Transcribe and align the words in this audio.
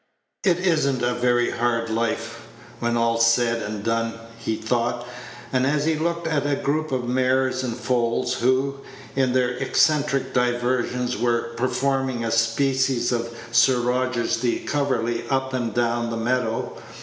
"It 0.43 0.57
is 0.57 0.87
n't 0.87 1.03
a 1.03 1.13
very 1.13 1.51
hard 1.51 1.91
life, 1.91 2.47
when 2.79 2.97
all's 2.97 3.27
said 3.31 3.61
and 3.61 3.83
done," 3.83 4.15
he 4.39 4.55
thought, 4.55 5.07
as 5.53 5.85
he 5.85 5.93
looked 5.93 6.25
at 6.25 6.43
a 6.47 6.55
group 6.55 6.91
of 6.91 7.07
mares 7.07 7.61
and 7.63 7.77
foals, 7.77 8.33
who, 8.39 8.79
in 9.15 9.33
their 9.33 9.51
eccentric 9.51 10.33
diversions, 10.33 11.17
were 11.17 11.53
performing 11.55 12.25
a 12.25 12.31
species 12.31 13.11
of 13.11 13.29
Sir 13.51 13.79
Roger 13.79 14.25
de 14.25 14.61
Coverly 14.61 15.23
up 15.29 15.53
and 15.53 15.71
down 15.71 16.09
the 16.09 16.17
meadow. 16.17 16.81